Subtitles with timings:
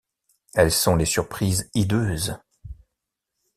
[0.55, 2.35] Elles sont les surprises hideuses.